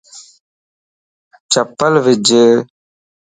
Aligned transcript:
چپل 1.51 1.93
وج 2.03 2.27